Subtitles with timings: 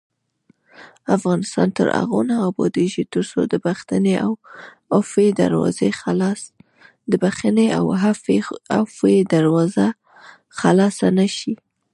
[1.15, 4.15] افغانستان تر هغو نه ابادیږي، ترڅو د بښنې
[7.77, 7.83] او
[8.77, 9.87] عفوې دروازه
[10.59, 11.53] خلاصه نشي.